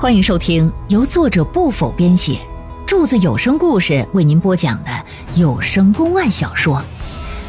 [0.00, 2.38] 欢迎收听由作者不否编写，
[2.86, 4.90] 柱子有声故事为您播讲的
[5.34, 6.76] 有声公案小说《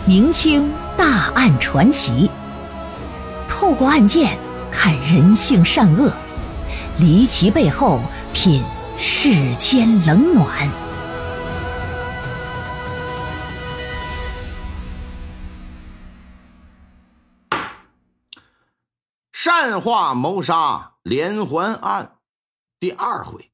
[0.08, 2.28] 明清大案传奇》，
[3.48, 4.36] 透过案件
[4.72, 6.12] 看人性善恶，
[6.98, 8.02] 离奇背后
[8.34, 8.64] 品
[8.98, 10.68] 世间冷暖。
[19.32, 22.14] 善化谋杀连环案。
[22.80, 23.52] 第二回，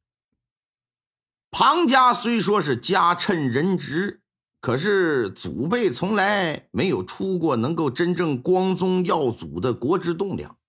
[1.49, 4.21] 庞家虽说是家趁人直，
[4.61, 10.59] 可是祖辈从来没有出过能够真正光宗耀祖的国之栋梁，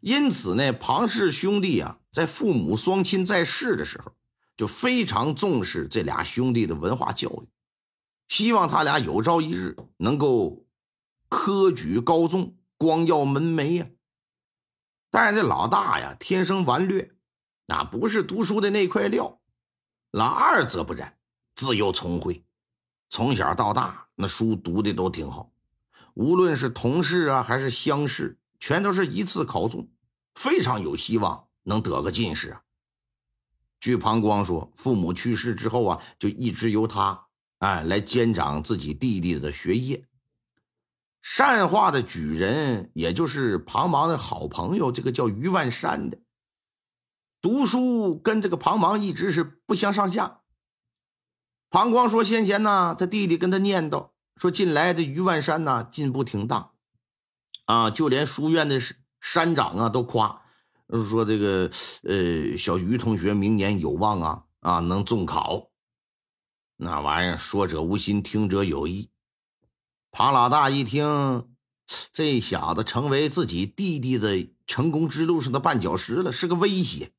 [0.00, 4.16] 因此呢，庞氏兄弟啊，在父母双亲在世的时候，
[4.56, 7.48] 就非常重视这俩兄弟的文化教育，
[8.28, 10.64] 希望他俩有朝一日能够
[11.28, 13.86] 科举高中，光耀门楣呀。
[15.10, 17.10] 但是这老大呀，天生顽劣。
[17.66, 19.40] 那不是读书的那块料，
[20.10, 21.16] 老二则不然，
[21.54, 22.44] 自幼聪慧，
[23.08, 25.50] 从小到大那书读的都挺好，
[26.14, 29.88] 无论是同事啊还是乡试，全都是一次考中，
[30.34, 32.62] 非常有希望能得个进士啊。
[33.80, 37.26] 据庞光说，父母去世之后啊，就一直由他
[37.58, 40.06] 哎来监掌自己弟弟的学业。
[41.22, 46.18] 善化的举人，也就是庞芒的好朋友，这个叫于万山的。
[47.44, 50.40] 读书跟这个庞芒一直是不相上下。
[51.68, 56.70] 庞光说：“先前呢，他弟弟跟他念叨说，近来这于万山呢进步挺大，
[57.66, 58.80] 啊，就连书院的
[59.20, 60.40] 山长啊都夸，
[60.88, 61.70] 说这个
[62.04, 65.68] 呃小于同学明年有望啊啊能中考。
[66.78, 69.10] 那玩意儿说者无心，听者有意。
[70.10, 71.46] 庞老大一听，
[72.10, 77.12] 这小子成为自己弟弟的成功之路上的绊脚石了，是个威胁。”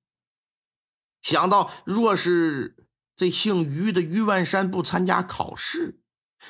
[1.26, 2.76] 想到，若是
[3.16, 6.00] 这姓于的于万山不参加考试，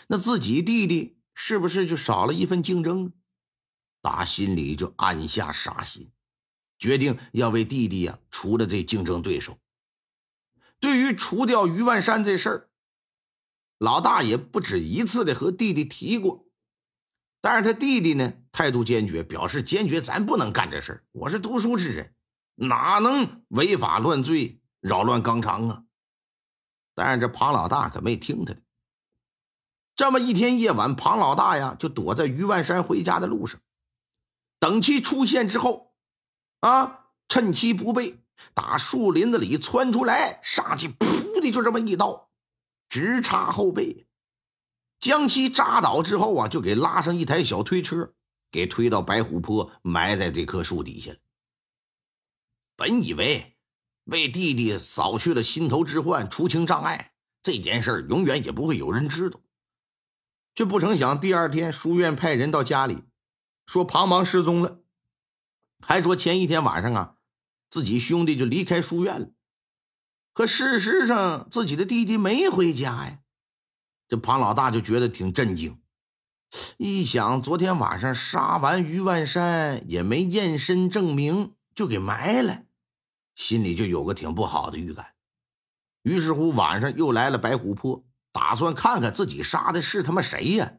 [0.07, 3.13] 那自己弟弟是不是就少了一份竞争？
[4.01, 6.11] 打心里就暗下杀心，
[6.77, 9.57] 决定要为弟弟呀除了这竞争对手。
[10.81, 12.69] 对于除掉于万山这事儿，
[13.78, 16.49] 老大也不止一次的和弟弟提过，
[17.39, 21.03] 但是他弟弟呢态度坚决，表示坚决，咱不能干这事儿。
[21.13, 22.13] 我是读书之人，
[22.55, 24.59] 哪能违法乱罪？
[24.88, 25.84] 扰乱纲常啊！
[26.94, 28.62] 但是这庞老大可没听他的。
[29.96, 33.59] 这么一天夜晚，庞老大呀就躲在于万山回家的路上，
[34.59, 35.96] 等其出现之后，
[36.59, 38.19] 啊，趁其不备，
[38.53, 42.29] 打树林子里窜出来，上去噗的就这么一刀，
[42.88, 44.06] 直插后背，
[45.00, 48.13] 将其扎倒之后啊，就给拉上一台小推车，
[48.52, 51.17] 给推到白虎坡，埋在这棵树底下了。
[52.75, 53.54] 本以为。
[54.05, 57.11] 为弟弟扫去了心头之患，除情障碍，
[57.43, 59.41] 这件事永远也不会有人知道。
[60.55, 63.03] 却不成想，第二天书院派人到家里，
[63.66, 64.79] 说庞芒失踪了，
[65.81, 67.16] 还说前一天晚上啊，
[67.69, 69.29] 自己兄弟就离开书院了。
[70.33, 73.19] 可事实上，自己的弟弟没回家呀。
[74.07, 75.81] 这庞老大就觉得挺震惊，
[76.77, 82.64] 一想昨天晚上杀完于万山，也没验身证明，就给埋了。
[83.35, 85.13] 心里就有个挺不好的预感，
[86.01, 90.73] 于是乎晚上又来了白虎坡，打算看看自己杀的是他妈谁呀？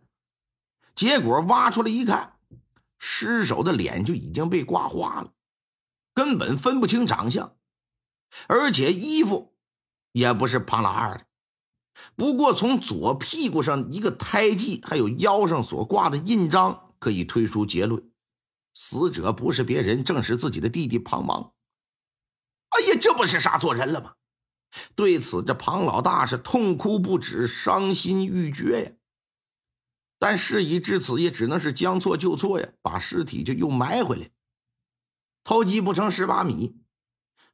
[0.95, 2.39] 结果挖出来一看，
[2.99, 5.33] 尸首的脸就已经被刮花了，
[6.15, 7.55] 根本分不清长相，
[8.49, 9.55] 而且衣服
[10.13, 11.27] 也不是庞老二的。
[12.15, 18.11] 不过从左屁股上一个胎记，还有腰上所挂的印章，可以推出结论：
[18.73, 21.53] 死者不是别人，正是自己的弟弟庞芒。
[22.77, 24.15] 哎呀，这不是杀错人了吗？
[24.95, 28.93] 对此，这庞老大是痛哭不止，伤心欲绝呀。
[30.19, 34.31] 但事已至此，也只能是将错就错呀，把尸体就又埋回来。
[35.45, 36.77] 偷鸡不成蚀把米。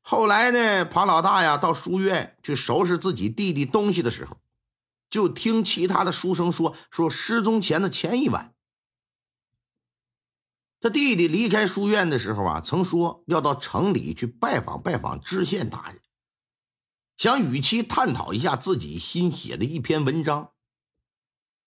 [0.01, 4.39] 后来呢，庞老大呀到书院去收拾自己弟弟东西的时候，
[5.11, 8.52] 就听其他的书生说，说失踪前的前一晚。
[10.83, 16.03] 他弟弟离开书院的时候啊，曾说要到城里去拜访拜访知县大人，
[17.17, 20.51] 想与其探讨一下自己新写的一篇文章。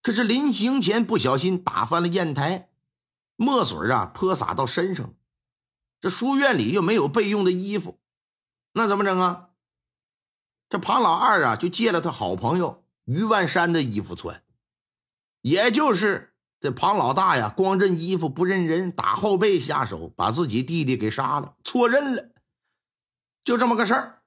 [0.02, 2.70] 可是临行前不小心打翻了砚台，
[3.38, 5.14] 墨水啊泼洒到身上，
[6.02, 8.02] 这书院里又没有备用的衣服，
[8.74, 9.52] 那怎么整啊？
[10.68, 14.44] 这庞老二啊就借了他好朋友于万山的衣服穿，
[15.40, 16.35] 也就是。
[16.60, 22.31] 这庞老大呀，光认衣服不认人，打后背下手，把自己弟弟给杀了，错认了。
[23.44, 24.24] 就这么个事儿。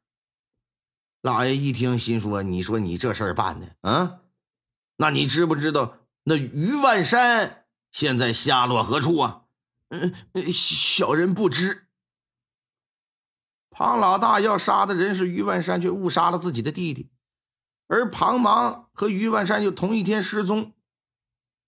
[1.20, 4.20] 老爷一听，心说：“你说你这事儿办的啊？
[4.96, 9.42] 那你知不知道那于万山现在下落何处啊
[9.90, 10.14] ？”“嗯，
[10.52, 11.88] 小人不知。”
[13.70, 17.10] 庞老大要杀的人是于万山，却误杀了自己的弟弟，
[17.88, 20.72] 而庞芒和于万山又同一天失踪，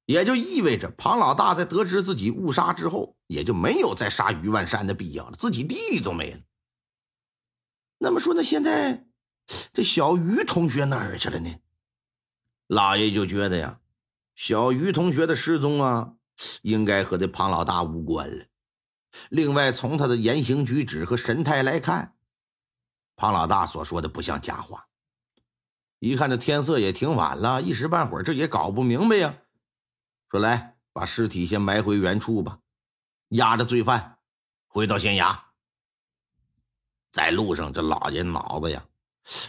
[0.07, 6.41] 也就意味着庞老大在得知自己误杀之后，也就没有再杀于万山的必要了，自己弟弟都没了。
[7.99, 9.07] 那么说，那现在？
[9.73, 11.51] 这小鱼同学哪儿去了呢？
[12.69, 13.81] 老爷就觉得呀，
[14.37, 16.15] 小鱼同学的失踪啊，
[16.63, 18.45] 应该和这庞老大无关了。
[19.29, 22.15] 另外，从他的言行举止和神态来看，
[23.17, 24.87] 庞老大所说的不像假话。
[25.99, 29.37] 一看这天色也挺晚了，一时半会儿这也搞不明白呀。
[30.31, 32.61] 说来，把尸体先埋回原处吧，
[33.31, 34.19] 押着罪犯
[34.69, 35.39] 回到县衙。
[37.11, 38.87] 在路上，这老爷脑子呀。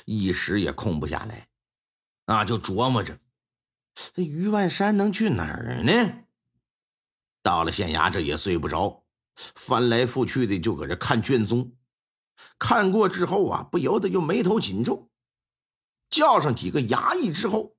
[0.05, 1.47] 一时也空不下来，
[2.25, 3.17] 啊，就琢磨着
[4.13, 6.25] 这于万山能去哪儿呢？
[7.41, 9.03] 到了县衙，这也睡不着，
[9.35, 11.75] 翻来覆去的就搁这看卷宗。
[12.59, 15.09] 看过之后啊，不由得就眉头紧皱。
[16.09, 17.75] 叫上几个衙役之后，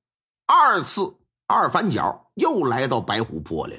[0.46, 1.18] 二次
[1.52, 3.76] 二反脚又来到白虎坡了。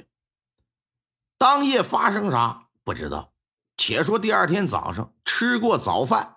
[1.36, 3.32] 当夜发生啥不知道，
[3.76, 6.36] 且说第二天早上吃过早饭。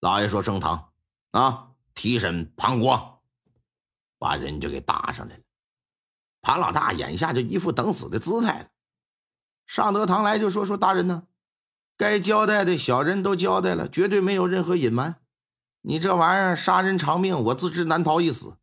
[0.00, 0.92] 老爷说：“升堂，
[1.30, 3.20] 啊，提审庞光，
[4.18, 5.42] 把人就给打上来了。
[6.40, 8.68] 庞老大眼下就一副等死的姿态了。
[9.66, 11.24] 上得堂来就说：‘说大人呢，
[11.96, 15.22] 该交代的小人都交代了，绝对没有任何隐瞒。
[15.82, 18.56] 你这玩意儿杀人偿命，我自知难逃一死。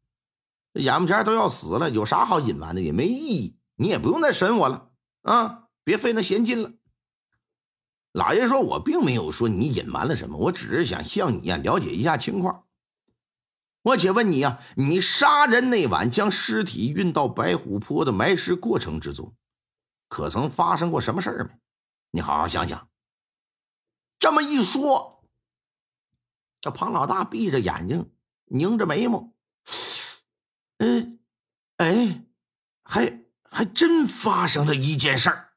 [0.79, 2.81] 眼巴前都要死了，有啥好隐瞒的？
[2.81, 3.57] 也没意义。
[3.75, 4.91] 你也不用再审我了，
[5.21, 6.73] 啊，别费那闲劲了。’”
[8.11, 12.65] 老爷说：“我并没有说你隐瞒了什么，我只是想向你呀了解一下情况。
[13.83, 19.33] 我且问你呀，你杀人那晚将尸体运到白虎坡的埋尸过程之中，
[20.09, 21.51] 可曾发生过什么事儿没？
[22.11, 22.89] 你好好想想。”
[24.19, 25.23] 这么一说，
[26.59, 28.11] 这庞老大闭着眼睛，
[28.45, 29.31] 拧着眉毛，
[30.79, 31.19] 嗯，
[31.77, 32.23] 哎，
[32.83, 35.49] 还还真发生了一件事儿。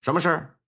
[0.00, 0.58] 什么事儿？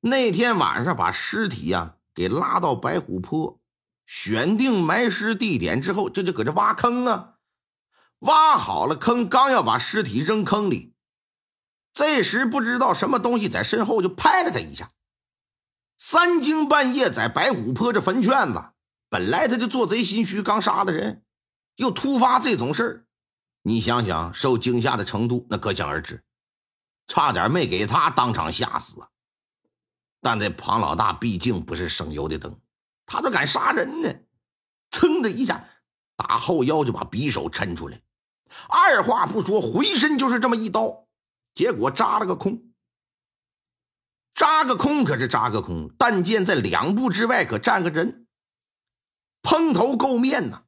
[0.00, 3.60] 那天晚上，把尸体呀给拉到白虎坡，
[4.06, 7.36] 选定埋尸地点之后，这就搁这挖坑啊。
[8.20, 10.94] 挖好了坑，刚要把尸体扔坑里，
[11.92, 14.90] 这时不知道什么东西在身后就拍了他一下。
[15.98, 18.72] 三更半夜在白虎坡这坟圈子，
[19.10, 21.22] 本来他就做贼心虚，刚杀了人，
[21.80, 23.06] 又突发这种事儿，
[23.62, 26.22] 你想想受惊吓的程度，那可想而知，
[27.08, 29.08] 差点没给他当场吓死啊。
[30.20, 32.60] 但这庞老大毕竟不是省油的灯，
[33.06, 34.14] 他都敢杀人呢！
[34.90, 35.64] 噌的一下，
[36.16, 38.02] 打后腰就把匕首抻出来，
[38.68, 41.06] 二话不说，回身就是这么一刀，
[41.54, 42.62] 结果扎了个空。
[44.34, 48.26] 扎个空可是扎个空，但见在两步之外可站个人，
[49.40, 50.64] 蓬头垢面呐，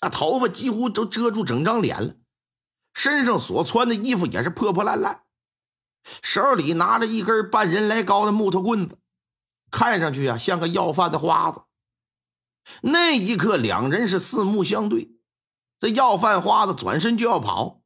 [0.00, 2.14] 那头发几乎都遮住整张脸了，
[2.94, 5.22] 身上所穿的衣服也是破破烂烂。
[6.22, 8.98] 手里拿着一根半人来高的木头棍子，
[9.70, 11.62] 看上去啊像个要饭的花子。
[12.82, 15.16] 那一刻，两人是四目相对。
[15.78, 17.82] 这要饭花子转身就要跑，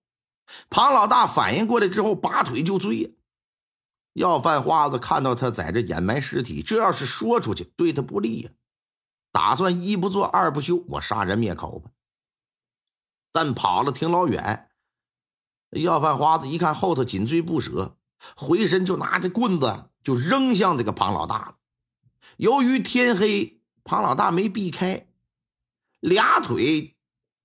[0.68, 3.10] 庞老大反应过来之后，拔腿就追呀。
[4.12, 8.50] 要饭花子看到他在这掩埋尸体，这要是说出去对他不利呀，
[9.32, 11.90] 打算一不做二不休，我杀人灭口吧。
[13.34, 14.70] 但跑了挺老远，
[15.70, 17.96] 要饭花子一看后头紧追不舍。
[18.36, 21.56] 回身就拿着棍子就扔向这个庞老大
[22.36, 25.08] 由于天黑，庞老大没避开，
[25.98, 26.96] 俩腿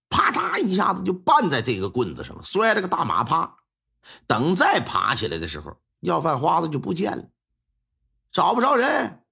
[0.09, 3.57] 啪嚓一下子就绊在这个棍子上了，摔了个大马趴。
[4.27, 7.25] 等再爬起来的时候，要饭花子就不见了，
[8.31, 9.23] 找不着人，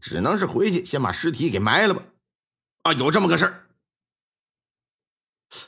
[0.00, 2.02] 只能是回去先把尸体给埋了吧。
[2.82, 3.69] 啊，有这么个事儿。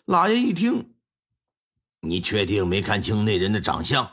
[0.04, 0.94] 老爷一听，
[2.00, 4.04] 你确定没看清那人的长相？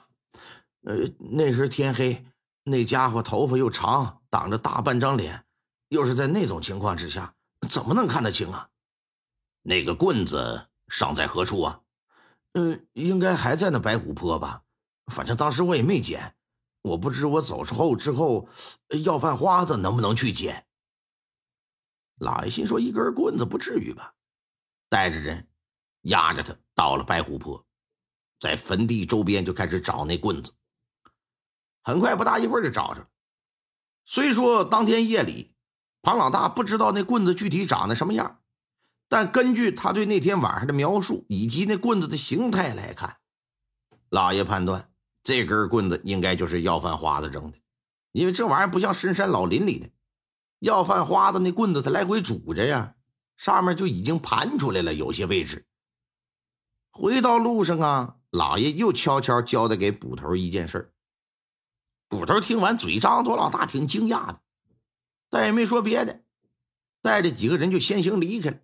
[0.83, 2.25] 呃，那时天黑，
[2.63, 5.45] 那家伙头发又长，挡着大半张脸，
[5.89, 7.35] 又是在那种情况之下，
[7.69, 8.69] 怎么能看得清啊？
[9.61, 11.81] 那个棍子尚在何处啊？
[12.53, 14.63] 嗯，应该还在那白虎坡吧。
[15.11, 16.33] 反正当时我也没捡，
[16.81, 18.47] 我不知我走之后之后，
[19.03, 20.65] 要饭花子能不能去捡。
[22.19, 24.15] 老爷心说，一根棍子不至于吧？
[24.87, 25.48] 带着人，
[26.01, 27.65] 压着他到了白虎坡，
[28.39, 30.53] 在坟地周边就开始找那棍子。
[31.83, 33.07] 很快，不大一会儿就找着了。
[34.05, 35.53] 虽说当天夜里
[36.01, 38.39] 庞老大不知道那棍子具体长得什么样，
[39.07, 43.17] 但根据他对那天晚上的描述以及那棍子的形态来看，
[44.09, 44.91] 老爷判断
[45.23, 47.57] 这根棍子应该就是要饭花子扔的，
[48.11, 49.89] 因为这玩意儿不像深山老林里的
[50.59, 52.95] 要饭花子那棍子，它来回拄着呀，
[53.37, 55.67] 上面就已经盘出来了有些位置。
[56.91, 60.93] 回到路上啊，老爷又悄悄交代给捕头一件事
[62.07, 64.41] 捕头听完，嘴张多老大，挺惊讶的。
[65.29, 66.23] 但也没说别的，
[67.01, 68.57] 带着几个人就先行离开了。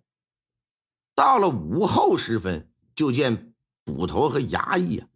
[1.14, 3.54] 到了午后时分，就见
[3.84, 5.08] 捕头和衙役啊，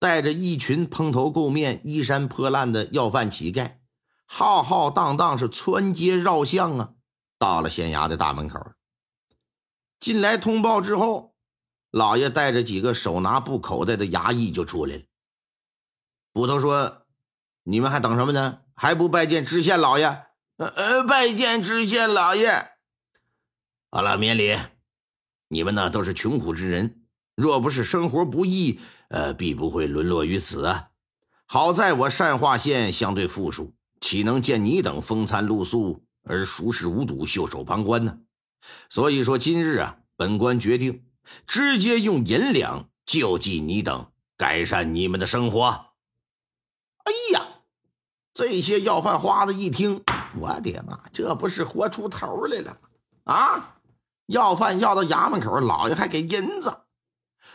[0.00, 3.76] 带着一群蓬头垢面、衣衫破烂的要饭乞丐，
[4.26, 6.94] 浩浩荡荡是穿街绕巷啊，
[7.38, 8.72] 到了县衙的大门口。
[10.00, 11.31] 进来通报之后，
[11.92, 15.02] 老爷带着几个手拿布口袋的衙役就出来了。
[16.32, 17.02] 捕头说
[17.62, 18.60] ：“你们还等什么呢？
[18.74, 20.24] 还不拜见知县老爷？”
[20.56, 22.70] 呃，拜见知县老爷。
[23.90, 24.56] 好了，免礼。
[25.48, 27.02] 你们呢都是穷苦之人，
[27.34, 30.88] 若不是生活不易，呃，必不会沦落于此啊。
[31.44, 38.18] 好在我善化县相对富庶，岂能见你等风餐露宿而熟视无睹、袖手旁观呢？
[38.88, 41.04] 所以说，今日啊，本官决定
[41.46, 45.86] 直接用银两救济你等，改善你们的生活。
[47.04, 47.46] 哎呀，
[48.32, 50.02] 这些要饭花子一听。
[50.38, 52.88] 我的妈，这不是活出头来了吗？
[53.24, 53.76] 啊，
[54.26, 56.78] 要饭要到衙门口，老爷还给银子。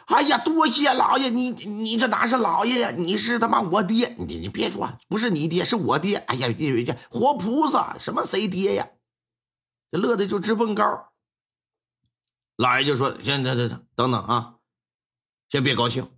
[0.05, 2.91] 哎呀，多谢老爷，你你这哪是老爷呀？
[2.91, 4.15] 你是他妈我爹！
[4.17, 6.15] 你你别说，不是你爹，是我爹。
[6.15, 8.87] 哎呀，这这活菩萨，什么谁爹呀？
[9.91, 11.09] 这乐的就直蹦高。
[12.57, 14.55] 老爷就说：“行，等等等等等啊，
[15.49, 16.11] 先别高兴。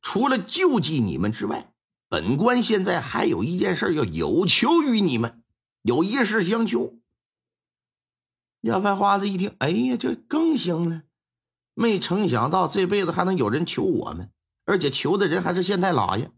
[0.00, 1.72] 除了救济你们之外，
[2.08, 5.42] 本官现在还有一件事要有求于你们。”
[5.82, 6.98] 有一事相求。
[8.60, 11.04] 要饭花子一听，哎呀，这更行了！
[11.72, 14.30] 没成想到这辈子还能有人求我们，
[14.66, 16.30] 而且求的人还是县太老爷。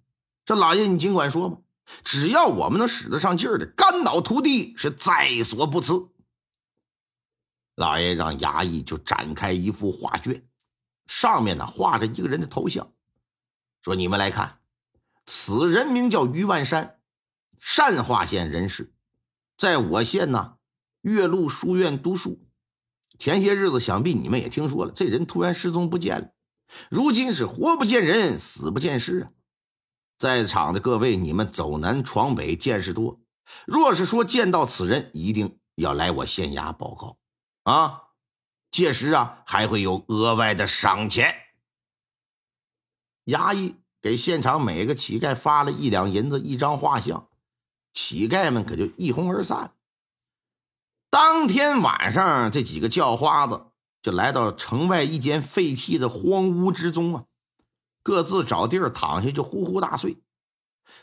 [0.45, 1.59] 这老爷，你尽管说吧，
[2.05, 6.11] 只要我们能使得上劲儿的，肝脑涂地是在所不辞。
[7.81, 10.45] 老爷让衙役就展开一幅画卷，
[11.07, 12.93] 上面呢画着一个人的头像，
[13.83, 14.61] 说：“你们来看，
[15.25, 17.01] 此人名叫于万山，
[17.59, 18.93] 善化县人士。”
[19.57, 20.59] 在我县呢，
[21.01, 22.43] 岳麓书院读书。
[23.19, 26.29] 前些日子，想必你们也听说了，这人突然失踪不见了。
[26.91, 29.31] 如今是活不见人，死不见尸啊！
[30.19, 33.19] 在场的各位，你们走南闯北，见识多。
[33.67, 37.17] 若是说见到此人，一定要来我县衙报告
[37.71, 38.03] 啊！
[38.71, 41.35] 届时啊，还会有额外的赏钱。
[43.27, 47.29] 衙役给现场每个乞丐发了一两银子，一张画像。
[47.93, 49.75] 乞丐们可就一哄而散。
[51.11, 53.67] 当天晚上，这几个叫花子
[54.03, 57.25] 就来到城外一间废弃的荒屋之中啊，
[58.05, 60.23] 各自找地儿躺下就呼呼大睡。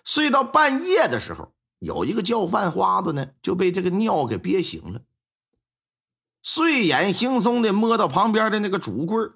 [0.05, 5.01] 睡到半夜的时候，有一个叫饭花子呢就被这个尿给憋醒了，
[6.43, 9.31] 睡眼惺忪的摸到旁边的那个竹棍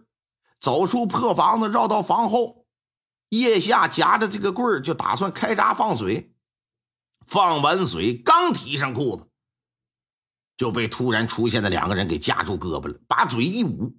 [0.59, 2.65] 走出破房子，绕到房后，
[3.29, 6.33] 腋下夹着这个棍，就打算开闸放水。
[7.25, 9.27] 放完水，刚提上裤子，
[10.57, 13.95] 就被突然出现的两个人给夹住胳膊了，把嘴一捂，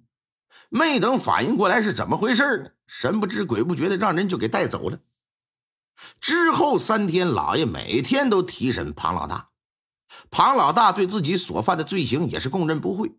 [0.69, 4.99] 没等反应过来是怎么回事呢，神不知鬼不觉的让人就给带走了。
[6.19, 9.49] 之后三天，老爷每天都提审庞老大，
[10.29, 13.15] 庞老大对自己所犯的罪行也是供认不讳。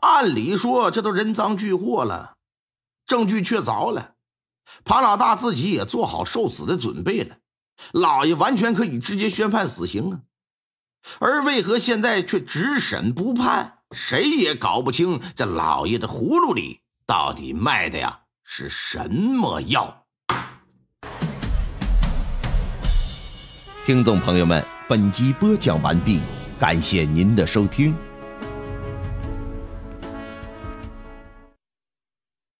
[0.00, 2.36] 按理说，这都人赃俱获了，
[3.06, 4.14] 证据确凿了，
[4.84, 7.36] 庞老大自己也做好受死的准备了。
[7.92, 10.20] 老爷完全可以直接宣判死刑啊，
[11.18, 13.78] 而为何现在却只审不判？
[13.90, 20.06] 谁也搞不清这老爷的葫芦里到底卖的呀是什么药。
[23.84, 26.20] 听众朋友们，本集播讲完毕，
[26.60, 27.94] 感谢您的收听。